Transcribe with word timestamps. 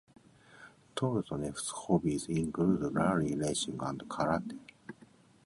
Trutnev's 0.95 1.69
hobbies 1.69 2.25
include 2.27 2.91
rally 2.91 3.35
racing 3.35 3.77
and 3.81 3.99
karate. 4.09 4.57